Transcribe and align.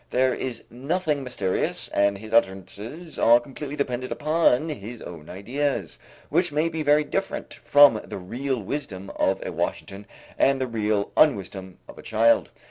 There 0.09 0.33
is 0.33 0.63
nothing 0.71 1.23
mysterious 1.23 1.87
and 1.89 2.17
his 2.17 2.33
utterances 2.33 3.19
are 3.19 3.39
completely 3.39 3.75
dependent 3.75 4.11
upon 4.11 4.69
his 4.69 4.99
own 4.99 5.29
ideas, 5.29 5.99
which 6.29 6.51
may 6.51 6.69
be 6.69 6.81
very 6.81 7.03
different 7.03 7.53
from 7.53 8.01
the 8.03 8.17
real 8.17 8.59
wisdom 8.59 9.11
of 9.15 9.45
a 9.45 9.51
Washington 9.51 10.07
and 10.39 10.59
the 10.59 10.65
real 10.65 11.11
unwisdom 11.15 11.77
of 11.87 11.99
a 11.99 12.01
child. 12.01 12.49